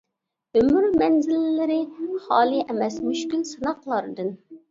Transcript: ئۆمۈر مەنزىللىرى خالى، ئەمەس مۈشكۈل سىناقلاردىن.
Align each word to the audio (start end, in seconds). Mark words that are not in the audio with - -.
ئۆمۈر 0.59 0.85
مەنزىللىرى 1.01 1.77
خالى، 2.29 2.63
ئەمەس 2.71 2.97
مۈشكۈل 3.09 3.47
سىناقلاردىن. 3.53 4.35